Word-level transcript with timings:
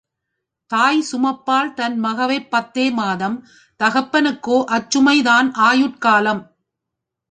தாய் 0.71 1.01
சுமப்பாள் 1.01 1.69
தன் 1.73 1.97
மகவை 1.99 2.39
பத்தே 2.47 2.87
மாதம் 2.93 3.37
தகப்பனுக்கோ 3.79 4.57
அச்சுமைதான் 4.77 5.49
ஆயுட்காலம்! 5.61 6.43